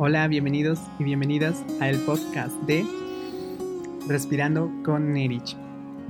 Hola, 0.00 0.28
bienvenidos 0.28 0.78
y 1.00 1.02
bienvenidas 1.02 1.64
al 1.80 1.96
podcast 1.96 2.54
de 2.68 2.86
Respirando 4.06 4.70
con 4.84 5.16
Erich. 5.16 5.56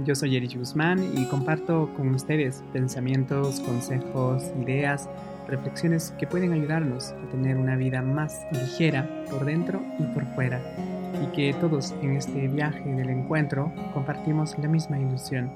Yo 0.04 0.14
soy 0.14 0.36
Erich 0.36 0.58
Guzmán 0.58 1.02
y 1.16 1.24
comparto 1.24 1.88
con 1.96 2.14
ustedes 2.14 2.62
pensamientos, 2.74 3.60
consejos, 3.60 4.44
ideas, 4.62 5.08
reflexiones 5.46 6.12
que 6.18 6.26
pueden 6.26 6.52
ayudarnos 6.52 7.12
a 7.12 7.30
tener 7.30 7.56
una 7.56 7.76
vida 7.76 8.02
más 8.02 8.38
ligera 8.52 9.08
por 9.30 9.46
dentro 9.46 9.80
y 9.98 10.02
por 10.12 10.26
fuera 10.34 10.60
y 11.22 11.34
que 11.34 11.54
todos 11.54 11.92
en 12.02 12.18
este 12.18 12.46
viaje 12.46 12.84
del 12.92 13.08
encuentro 13.08 13.72
compartimos 13.94 14.54
la 14.58 14.68
misma 14.68 15.00
ilusión, 15.00 15.50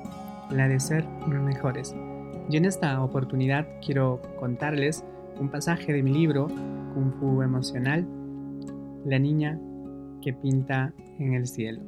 la 0.49 0.69
de 0.69 0.81
ser 0.81 1.07
mejores. 1.29 1.95
Y 2.49 2.57
en 2.57 2.65
esta 2.65 2.99
oportunidad 3.03 3.67
quiero 3.85 4.23
contarles 4.41 5.05
un 5.39 5.51
pasaje 5.51 5.93
de 5.93 6.03
mi 6.03 6.13
libro 6.15 6.47
Kung 6.95 7.13
Fu 7.21 7.43
Emocional 7.43 8.07
la 9.05 9.19
niña 9.19 9.59
que 10.23 10.33
pinta 10.33 10.95
en 11.19 11.35
el 11.35 11.47
cielo. 11.47 11.83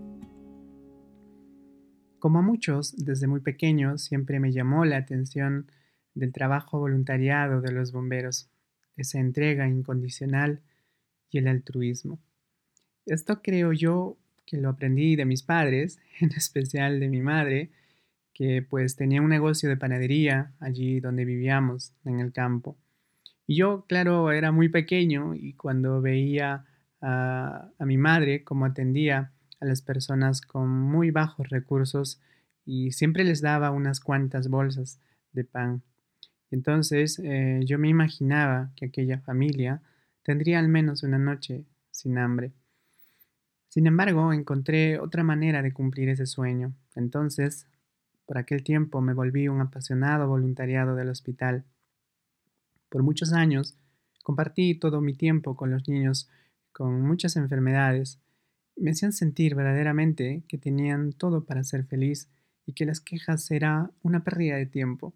Como 2.19 2.39
a 2.39 2.43
muchos, 2.43 2.97
desde 2.97 3.27
muy 3.27 3.41
pequeño 3.41 3.99
siempre 3.99 4.41
me 4.41 4.51
llamó 4.51 4.85
la 4.85 4.97
atención 4.97 5.71
del 6.15 6.33
trabajo 6.33 6.79
voluntariado 6.79 7.61
de 7.61 7.73
los 7.73 7.93
bomberos, 7.93 8.49
esa 8.97 9.19
entrega 9.19 9.69
incondicional 9.69 10.61
y 11.31 11.39
el 11.39 11.49
altruismo. 11.49 12.19
Esto 13.07 13.43
creo 13.43 13.73
yo 13.73 14.17
que 14.47 14.57
lo 14.57 14.71
aprendí 14.71 15.17
de 15.17 15.25
mis 15.25 15.43
padres, 15.43 15.99
en 16.21 16.33
especial 16.33 17.01
de 17.01 17.09
mi 17.09 17.21
madre, 17.21 17.71
que 18.33 18.63
pues 18.63 18.97
tenía 18.97 19.23
un 19.23 19.29
negocio 19.29 19.69
de 19.69 19.77
panadería 19.77 20.53
allí 20.59 20.99
donde 21.01 21.25
vivíamos, 21.25 21.93
en 22.05 22.21
el 22.21 22.33
campo. 22.33 22.77
Y 23.47 23.57
yo, 23.57 23.85
claro, 23.87 24.33
era 24.33 24.51
muy 24.51 24.69
pequeño 24.69 25.35
y 25.35 25.53
cuando 25.53 26.01
veía 26.01 26.65
a, 27.05 27.71
mi 27.81 27.99
madre 27.99 28.45
cómo 28.45 28.65
atendía 28.65 29.33
a 29.61 29.67
las 29.67 29.83
personas 29.83 30.41
con 30.41 30.69
muy 30.71 31.11
bajos 31.11 31.49
recursos 31.51 32.21
y 32.65 32.93
siempre 32.93 33.25
les 33.25 33.43
daba 33.43 33.71
unas 33.71 34.01
cuantas 34.01 34.49
bolsas 34.49 35.01
de 35.33 35.45
pan. 35.45 35.83
Entonces 36.51 37.21
eh, 37.23 37.61
yo 37.65 37.79
me 37.79 37.89
imaginaba 37.89 38.71
que 38.77 38.87
aquella 38.87 39.19
familia 39.19 39.83
tendría 40.23 40.59
al 40.59 40.69
menos 40.69 41.03
una 41.03 41.19
noche 41.19 41.67
sin 41.91 42.17
hambre. 42.17 42.53
Sin 43.69 43.87
embargo, 43.87 44.33
encontré 44.33 44.99
otra 44.99 45.25
manera 45.25 45.61
de 45.61 45.73
cumplir 45.73 46.09
ese 46.09 46.27
sueño. 46.27 46.73
Entonces, 46.95 47.67
por 48.25 48.39
aquel 48.39 48.63
tiempo 48.63 49.01
me 49.01 49.15
volví 49.15 49.49
un 49.49 49.61
apasionado 49.61 50.29
voluntariado 50.29 50.95
del 50.95 51.09
hospital. 51.09 51.65
Por 52.89 53.03
muchos 53.03 53.33
años 53.33 53.77
compartí 54.23 54.77
todo 54.77 55.01
mi 55.01 55.15
tiempo 55.15 55.57
con 55.57 55.71
los 55.71 55.89
niños 55.89 56.31
con 56.75 57.01
muchas 57.01 57.37
enfermedades, 57.37 58.19
me 58.77 58.91
hacían 58.91 59.13
sentir 59.13 59.55
verdaderamente 59.55 60.43
que 60.49 60.59
tenían 60.59 61.13
todo 61.13 61.45
para 61.45 61.63
ser 61.63 61.85
feliz 61.85 62.29
y 62.67 62.73
que 62.73 62.85
las 62.85 63.01
quejas 63.01 63.51
era 63.53 63.93
una 64.03 64.25
pérdida 64.25 64.57
de 64.57 64.67
tiempo, 64.67 65.15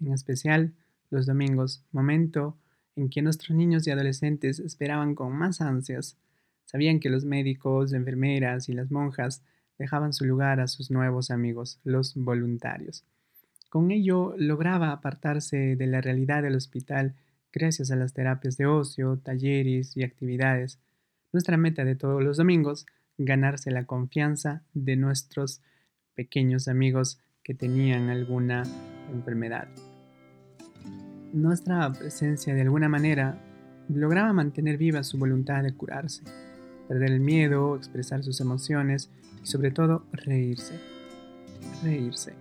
en 0.00 0.12
especial 0.12 0.72
los 1.10 1.26
domingos, 1.26 1.84
momento 1.90 2.56
en 2.94 3.10
que 3.10 3.22
nuestros 3.22 3.56
niños 3.56 3.86
y 3.86 3.90
adolescentes 3.90 4.60
esperaban 4.60 5.16
con 5.16 5.36
más 5.36 5.60
ansias. 5.60 6.16
Sabían 6.64 7.00
que 7.00 7.10
los 7.10 7.24
médicos, 7.24 7.92
enfermeras 7.92 8.68
y 8.68 8.72
las 8.72 8.92
monjas 8.92 9.42
dejaban 9.78 10.12
su 10.12 10.24
lugar 10.24 10.60
a 10.60 10.68
sus 10.68 10.92
nuevos 10.92 11.32
amigos, 11.32 11.80
los 11.82 12.14
voluntarios. 12.14 13.04
Con 13.68 13.90
ello 13.90 14.36
lograba 14.38 14.92
apartarse 14.92 15.74
de 15.74 15.86
la 15.88 16.00
realidad 16.00 16.44
del 16.44 16.54
hospital 16.54 17.16
gracias 17.54 17.92
a 17.92 17.96
las 17.96 18.12
terapias 18.12 18.56
de 18.56 18.66
ocio, 18.66 19.16
talleres 19.22 19.96
y 19.96 20.02
actividades. 20.02 20.80
Nuestra 21.32 21.56
meta 21.56 21.84
de 21.84 21.94
todos 21.94 22.22
los 22.22 22.36
domingos, 22.36 22.84
ganarse 23.16 23.70
la 23.70 23.86
confianza 23.86 24.62
de 24.74 24.96
nuestros 24.96 25.62
pequeños 26.14 26.66
amigos 26.66 27.20
que 27.44 27.54
tenían 27.54 28.10
alguna 28.10 28.64
enfermedad. 29.12 29.68
Nuestra 31.32 31.92
presencia 31.92 32.54
de 32.54 32.62
alguna 32.62 32.88
manera 32.88 33.40
lograba 33.88 34.32
mantener 34.32 34.76
viva 34.76 35.04
su 35.04 35.16
voluntad 35.18 35.62
de 35.62 35.74
curarse, 35.74 36.24
perder 36.88 37.12
el 37.12 37.20
miedo, 37.20 37.76
expresar 37.76 38.24
sus 38.24 38.40
emociones 38.40 39.10
y 39.42 39.46
sobre 39.46 39.70
todo 39.70 40.04
reírse. 40.12 40.74
Reírse 41.84 42.34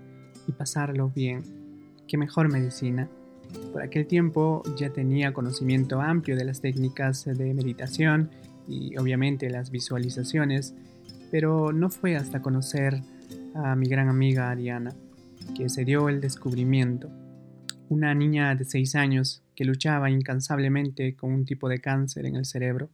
y 0.47 0.51
pasarlo 0.53 1.09
bien. 1.09 1.43
Qué 2.07 2.17
mejor 2.17 2.51
medicina 2.51 3.09
por 3.71 3.81
aquel 3.81 4.07
tiempo 4.07 4.63
ya 4.77 4.91
tenía 4.91 5.33
conocimiento 5.33 6.01
amplio 6.01 6.35
de 6.35 6.45
las 6.45 6.61
técnicas 6.61 7.25
de 7.25 7.53
meditación 7.53 8.29
y 8.67 8.97
obviamente 8.97 9.49
las 9.49 9.71
visualizaciones, 9.71 10.73
pero 11.31 11.73
no 11.73 11.89
fue 11.89 12.15
hasta 12.15 12.41
conocer 12.41 13.01
a 13.55 13.75
mi 13.75 13.87
gran 13.87 14.09
amiga 14.09 14.49
Ariana 14.49 14.93
que 15.55 15.69
se 15.69 15.85
dio 15.85 16.09
el 16.09 16.21
descubrimiento. 16.21 17.09
Una 17.89 18.13
niña 18.15 18.55
de 18.55 18.65
6 18.65 18.95
años 18.95 19.43
que 19.55 19.65
luchaba 19.65 20.09
incansablemente 20.09 21.15
con 21.15 21.31
un 21.31 21.45
tipo 21.45 21.69
de 21.69 21.79
cáncer 21.79 22.25
en 22.25 22.35
el 22.35 22.45
cerebro. 22.45 22.89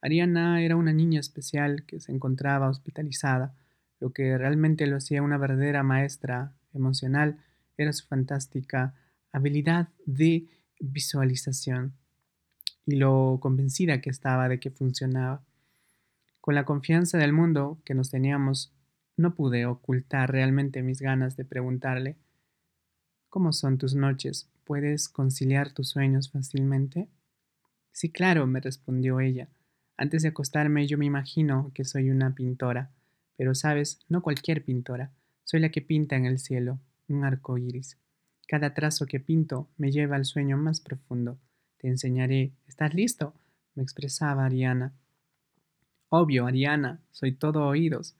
Ariana 0.00 0.62
era 0.62 0.76
una 0.76 0.92
niña 0.92 1.20
especial 1.20 1.84
que 1.84 2.00
se 2.00 2.12
encontraba 2.12 2.68
hospitalizada. 2.68 3.54
Lo 4.00 4.10
que 4.10 4.36
realmente 4.36 4.86
lo 4.86 4.96
hacía 4.96 5.22
una 5.22 5.38
verdadera 5.38 5.82
maestra 5.82 6.52
emocional 6.74 7.38
era 7.76 7.92
su 7.92 8.06
fantástica 8.06 8.94
habilidad 9.32 9.88
de 10.06 10.46
visualización 10.80 11.94
y 12.86 12.96
lo 12.96 13.38
convencida 13.40 14.00
que 14.00 14.10
estaba 14.10 14.48
de 14.48 14.60
que 14.60 14.70
funcionaba. 14.70 15.42
Con 16.40 16.54
la 16.54 16.64
confianza 16.64 17.18
del 17.18 17.32
mundo 17.32 17.80
que 17.84 17.94
nos 17.94 18.10
teníamos, 18.10 18.72
no 19.16 19.34
pude 19.34 19.66
ocultar 19.66 20.30
realmente 20.30 20.82
mis 20.82 21.00
ganas 21.00 21.36
de 21.36 21.44
preguntarle 21.44 22.16
¿Cómo 23.32 23.54
son 23.54 23.78
tus 23.78 23.94
noches? 23.94 24.50
¿Puedes 24.64 25.08
conciliar 25.08 25.72
tus 25.72 25.88
sueños 25.88 26.30
fácilmente? 26.30 27.08
Sí, 27.90 28.10
claro, 28.10 28.46
me 28.46 28.60
respondió 28.60 29.20
ella. 29.20 29.48
Antes 29.96 30.20
de 30.20 30.28
acostarme 30.28 30.86
yo 30.86 30.98
me 30.98 31.06
imagino 31.06 31.70
que 31.72 31.86
soy 31.86 32.10
una 32.10 32.34
pintora, 32.34 32.90
pero 33.38 33.54
sabes, 33.54 34.00
no 34.10 34.20
cualquier 34.20 34.62
pintora, 34.62 35.12
soy 35.44 35.60
la 35.60 35.70
que 35.70 35.80
pinta 35.80 36.14
en 36.14 36.26
el 36.26 36.38
cielo, 36.38 36.78
un 37.08 37.24
arco 37.24 37.56
iris. 37.56 37.96
Cada 38.46 38.74
trazo 38.74 39.06
que 39.06 39.20
pinto 39.20 39.68
me 39.76 39.90
lleva 39.90 40.16
al 40.16 40.24
sueño 40.24 40.56
más 40.56 40.80
profundo. 40.80 41.38
Te 41.78 41.88
enseñaré. 41.88 42.52
¿Estás 42.66 42.94
listo? 42.94 43.34
me 43.74 43.82
expresaba 43.82 44.44
Ariana. 44.44 44.92
Obvio, 46.08 46.46
Ariana, 46.46 47.00
soy 47.10 47.32
todo 47.32 47.66
oídos. 47.66 48.16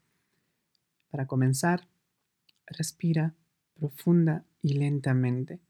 Para 1.10 1.26
comenzar, 1.26 1.88
respira 2.66 3.34
profunda 3.74 4.44
y 4.62 4.74
lentamente. 4.74 5.60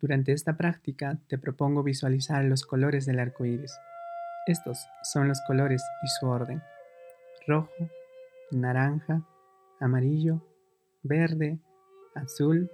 Durante 0.00 0.32
esta 0.32 0.56
práctica 0.56 1.18
te 1.26 1.38
propongo 1.38 1.82
visualizar 1.82 2.44
los 2.44 2.64
colores 2.64 3.06
del 3.06 3.18
arco 3.18 3.44
iris. 3.44 3.74
Estos 4.46 4.86
son 5.02 5.26
los 5.26 5.40
colores 5.46 5.82
y 6.04 6.08
su 6.08 6.26
orden: 6.26 6.62
rojo, 7.46 7.90
naranja, 8.52 9.26
amarillo, 9.80 10.46
verde, 11.02 11.58
azul, 12.14 12.70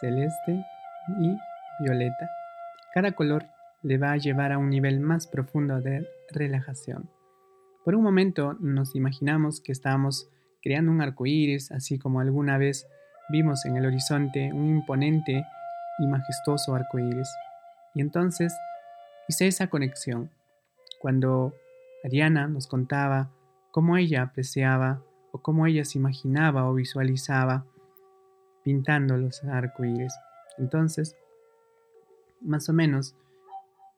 celeste 0.00 0.64
y 1.20 1.36
violeta. 1.82 2.30
Cada 2.92 3.12
color 3.12 3.46
le 3.82 3.98
va 3.98 4.12
a 4.12 4.16
llevar 4.16 4.52
a 4.52 4.58
un 4.58 4.70
nivel 4.70 5.00
más 5.00 5.26
profundo 5.26 5.80
de 5.80 6.06
relajación. 6.30 7.10
Por 7.84 7.94
un 7.94 8.02
momento 8.02 8.54
nos 8.60 8.94
imaginamos 8.94 9.60
que 9.60 9.72
estamos 9.72 10.28
creando 10.62 10.92
un 10.92 11.00
arco 11.00 11.26
iris, 11.26 11.72
así 11.72 11.98
como 11.98 12.20
alguna 12.20 12.58
vez 12.58 12.86
vimos 13.30 13.64
en 13.64 13.76
el 13.76 13.86
horizonte 13.86 14.52
un 14.52 14.68
imponente 14.68 15.44
y 15.98 16.06
majestuoso 16.06 16.74
arco 16.74 16.98
iris. 16.98 17.28
Y 17.94 18.00
entonces 18.00 18.54
hice 19.28 19.46
esa 19.46 19.68
conexión 19.68 20.30
cuando 21.00 21.54
Ariana 22.04 22.46
nos 22.48 22.66
contaba 22.66 23.30
cómo 23.70 23.96
ella 23.96 24.22
apreciaba 24.22 25.02
o 25.32 25.40
cómo 25.40 25.66
ella 25.66 25.84
se 25.84 25.98
imaginaba 25.98 26.68
o 26.68 26.74
visualizaba 26.74 27.64
pintando 28.62 29.16
los 29.16 29.42
arcoíris. 29.44 30.14
Entonces, 30.58 31.16
más 32.40 32.68
o 32.68 32.72
menos, 32.72 33.14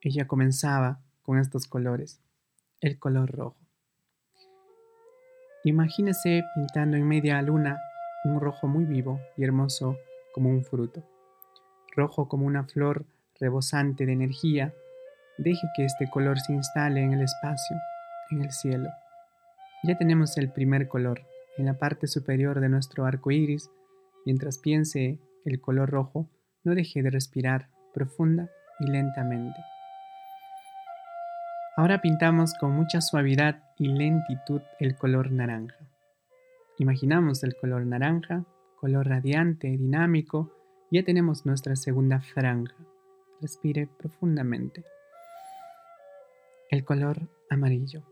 ella 0.01 0.27
comenzaba 0.27 0.99
con 1.23 1.39
estos 1.39 1.67
colores, 1.67 2.21
el 2.81 2.99
color 2.99 3.31
rojo. 3.31 3.57
Imagínese 5.63 6.43
pintando 6.55 6.97
en 6.97 7.07
media 7.07 7.41
luna 7.41 7.79
un 8.25 8.41
rojo 8.41 8.67
muy 8.67 8.83
vivo 8.83 9.19
y 9.37 9.43
hermoso 9.43 9.97
como 10.33 10.49
un 10.49 10.63
fruto, 10.65 11.03
rojo 11.95 12.27
como 12.27 12.45
una 12.45 12.65
flor 12.65 13.05
rebosante 13.39 14.05
de 14.05 14.11
energía. 14.11 14.73
Deje 15.37 15.67
que 15.75 15.85
este 15.85 16.09
color 16.09 16.39
se 16.39 16.53
instale 16.53 17.01
en 17.01 17.13
el 17.13 17.21
espacio, 17.21 17.77
en 18.31 18.41
el 18.43 18.51
cielo. 18.51 18.89
Ya 19.83 19.97
tenemos 19.97 20.37
el 20.37 20.51
primer 20.51 20.87
color 20.87 21.21
en 21.57 21.65
la 21.65 21.75
parte 21.75 22.07
superior 22.07 22.59
de 22.59 22.69
nuestro 22.69 23.05
arco 23.05 23.31
iris 23.31 23.69
Mientras 24.25 24.57
piense 24.57 25.19
el 25.45 25.59
color 25.59 25.89
rojo, 25.89 26.29
no 26.63 26.75
deje 26.75 27.03
de 27.03 27.09
respirar 27.09 27.69
profunda 27.93 28.49
y 28.79 28.87
lentamente. 28.87 29.59
Ahora 31.75 32.01
pintamos 32.01 32.53
con 32.59 32.71
mucha 32.71 33.01
suavidad 33.01 33.63
y 33.79 33.87
lentitud 33.87 34.61
el 34.79 34.95
color 34.95 35.31
naranja. 35.31 35.75
Imaginamos 36.77 37.43
el 37.43 37.55
color 37.55 37.85
naranja, 37.85 38.45
color 38.79 39.07
radiante, 39.07 39.69
dinámico. 39.69 40.51
Ya 40.91 41.03
tenemos 41.03 41.45
nuestra 41.45 41.75
segunda 41.75 42.19
franja. 42.21 42.75
Respire 43.41 43.87
profundamente. 43.97 44.83
El 46.69 46.85
color 46.85 47.27
amarillo. 47.49 48.03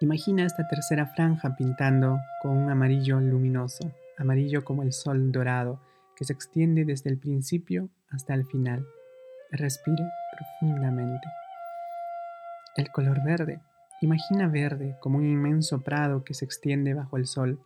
Imagina 0.00 0.44
esta 0.44 0.66
tercera 0.68 1.06
franja 1.06 1.56
pintando 1.56 2.18
con 2.42 2.56
un 2.56 2.70
amarillo 2.70 3.20
luminoso, 3.20 3.90
amarillo 4.18 4.64
como 4.64 4.82
el 4.82 4.92
sol 4.92 5.32
dorado, 5.32 5.80
que 6.16 6.24
se 6.24 6.32
extiende 6.32 6.84
desde 6.84 7.10
el 7.10 7.18
principio 7.18 7.88
hasta 8.10 8.34
el 8.34 8.46
final. 8.46 8.86
Respire 9.50 10.04
profundamente. 10.32 11.28
El 12.76 12.90
color 12.90 13.22
verde. 13.24 13.60
Imagina 14.00 14.48
verde 14.48 14.96
como 15.00 15.18
un 15.18 15.26
inmenso 15.26 15.80
prado 15.82 16.24
que 16.24 16.34
se 16.34 16.44
extiende 16.44 16.94
bajo 16.94 17.16
el 17.16 17.26
sol. 17.26 17.58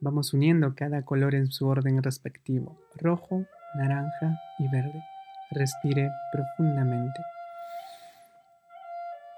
Vamos 0.00 0.32
uniendo 0.32 0.74
cada 0.74 1.02
color 1.02 1.34
en 1.34 1.50
su 1.50 1.66
orden 1.66 2.02
respectivo, 2.02 2.78
rojo, 2.94 3.44
naranja 3.74 4.38
y 4.58 4.68
verde. 4.70 5.02
Respire 5.50 6.10
profundamente. 6.32 7.20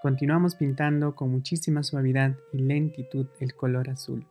Continuamos 0.02 0.54
pintando 0.54 1.14
con 1.14 1.30
muchísima 1.30 1.82
suavidad 1.82 2.34
y 2.52 2.58
lentitud 2.58 3.26
el 3.38 3.54
color 3.54 3.90
azul. 3.90 4.26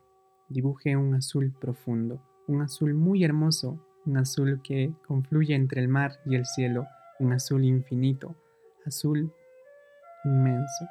Dibuje 0.49 0.95
un 0.97 1.13
azul 1.13 1.53
profundo, 1.59 2.19
un 2.47 2.61
azul 2.61 2.93
muy 2.93 3.23
hermoso, 3.23 3.79
un 4.05 4.17
azul 4.17 4.61
que 4.63 4.91
confluye 5.07 5.53
entre 5.53 5.81
el 5.81 5.87
mar 5.87 6.19
y 6.25 6.35
el 6.35 6.45
cielo, 6.45 6.87
un 7.19 7.33
azul 7.33 7.63
infinito, 7.63 8.35
azul 8.85 9.31
inmenso. 10.23 10.87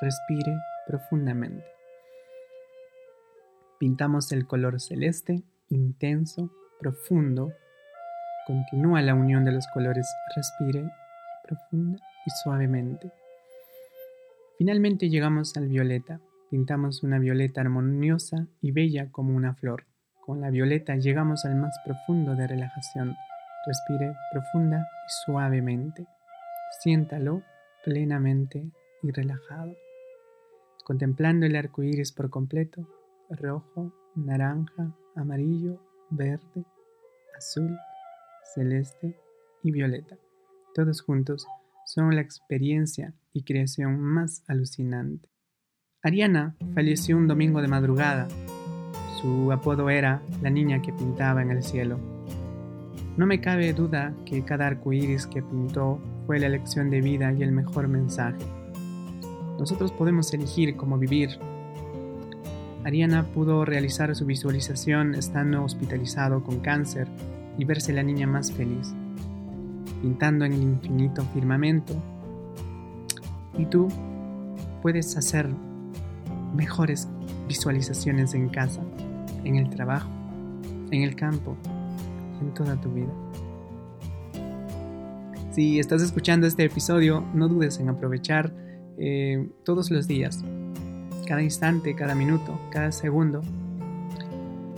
Respire 0.00 0.58
profundamente. 0.86 1.64
Pintamos 3.78 4.32
el 4.32 4.46
color 4.46 4.80
celeste, 4.80 5.42
intenso, 5.70 6.50
profundo. 6.78 7.52
Continúa 8.46 9.00
la 9.02 9.14
unión 9.14 9.44
de 9.44 9.52
los 9.52 9.66
colores. 9.68 10.06
Respire 10.34 10.90
profunda 11.46 11.98
y 12.26 12.30
suavemente. 12.42 13.10
Finalmente 14.58 15.08
llegamos 15.08 15.56
al 15.56 15.68
violeta. 15.68 16.20
Pintamos 16.50 17.02
una 17.02 17.18
violeta 17.18 17.60
armoniosa 17.60 18.46
y 18.60 18.70
bella 18.70 19.10
como 19.10 19.34
una 19.34 19.54
flor. 19.54 19.86
Con 20.24 20.40
la 20.40 20.50
violeta 20.50 20.96
llegamos 20.96 21.44
al 21.44 21.56
más 21.56 21.76
profundo 21.84 22.36
de 22.36 22.46
relajación. 22.46 23.16
Respire 23.66 24.14
profunda 24.30 24.78
y 24.78 25.10
suavemente. 25.24 26.06
Siéntalo 26.80 27.42
plenamente 27.84 28.70
y 29.02 29.10
relajado. 29.10 29.74
Contemplando 30.84 31.46
el 31.46 31.56
arco 31.56 31.82
iris 31.82 32.12
por 32.12 32.30
completo, 32.30 32.88
rojo, 33.28 33.92
naranja, 34.14 34.94
amarillo, 35.16 35.80
verde, 36.10 36.64
azul, 37.36 37.76
celeste 38.54 39.18
y 39.64 39.72
violeta. 39.72 40.16
Todos 40.74 41.02
juntos 41.02 41.44
son 41.86 42.14
la 42.14 42.20
experiencia 42.20 43.14
y 43.32 43.42
creación 43.42 43.98
más 44.00 44.44
alucinante. 44.46 45.28
Ariana 46.06 46.54
falleció 46.72 47.16
un 47.16 47.26
domingo 47.26 47.60
de 47.60 47.66
madrugada. 47.66 48.28
Su 49.20 49.50
apodo 49.50 49.90
era 49.90 50.22
la 50.40 50.50
niña 50.50 50.80
que 50.80 50.92
pintaba 50.92 51.42
en 51.42 51.50
el 51.50 51.64
cielo. 51.64 51.98
No 53.16 53.26
me 53.26 53.40
cabe 53.40 53.72
duda 53.72 54.14
que 54.24 54.44
cada 54.44 54.68
arco 54.68 54.92
iris 54.92 55.26
que 55.26 55.42
pintó 55.42 55.98
fue 56.24 56.38
la 56.38 56.46
elección 56.46 56.90
de 56.90 57.00
vida 57.00 57.32
y 57.32 57.42
el 57.42 57.50
mejor 57.50 57.88
mensaje. 57.88 58.38
Nosotros 59.58 59.90
podemos 59.90 60.32
elegir 60.32 60.76
cómo 60.76 60.96
vivir. 60.96 61.30
Ariana 62.84 63.24
pudo 63.24 63.64
realizar 63.64 64.14
su 64.14 64.26
visualización 64.26 65.16
estando 65.16 65.64
hospitalizado 65.64 66.44
con 66.44 66.60
cáncer 66.60 67.08
y 67.58 67.64
verse 67.64 67.92
la 67.92 68.04
niña 68.04 68.28
más 68.28 68.52
feliz 68.52 68.94
pintando 70.02 70.44
en 70.44 70.52
el 70.52 70.62
infinito 70.62 71.24
firmamento. 71.34 71.94
Y 73.58 73.66
tú 73.66 73.88
puedes 74.82 75.16
hacer 75.16 75.48
mejores 76.56 77.08
visualizaciones 77.46 78.34
en 78.34 78.48
casa, 78.48 78.82
en 79.44 79.56
el 79.56 79.70
trabajo, 79.70 80.08
en 80.90 81.02
el 81.02 81.14
campo, 81.14 81.56
en 82.40 82.54
toda 82.54 82.80
tu 82.80 82.90
vida. 82.92 83.12
Si 85.52 85.78
estás 85.78 86.02
escuchando 86.02 86.46
este 86.46 86.64
episodio, 86.64 87.24
no 87.32 87.48
dudes 87.48 87.78
en 87.78 87.88
aprovechar 87.88 88.52
eh, 88.98 89.48
todos 89.64 89.90
los 89.90 90.06
días, 90.06 90.44
cada 91.26 91.42
instante, 91.42 91.94
cada 91.94 92.14
minuto, 92.14 92.58
cada 92.70 92.92
segundo, 92.92 93.42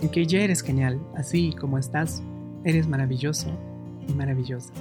y 0.01 0.07
que 0.07 0.25
ya 0.25 0.39
eres 0.39 0.61
genial, 0.61 0.99
así 1.15 1.53
como 1.59 1.77
estás, 1.77 2.23
eres 2.63 2.87
maravilloso 2.87 3.49
y 4.07 4.13
maravillosa. 4.13 4.73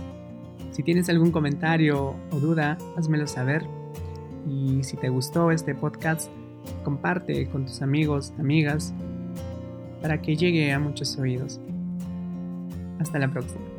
Si 0.71 0.83
tienes 0.85 1.09
algún 1.09 1.33
comentario 1.33 2.15
o 2.31 2.39
duda, 2.39 2.79
házmelo 2.97 3.27
saber. 3.27 3.67
Y 4.49 4.85
si 4.85 4.97
te 4.97 5.09
gustó 5.09 5.51
este 5.51 5.75
podcast, 5.75 6.31
comparte 6.85 7.47
con 7.49 7.67
tus 7.67 7.83
amigos, 7.83 8.33
amigas, 8.39 8.93
para 10.01 10.21
que 10.21 10.37
llegue 10.37 10.73
a 10.73 10.79
muchos 10.79 11.19
oídos. 11.19 11.61
Hasta 12.99 13.19
la 13.19 13.29
próxima. 13.29 13.78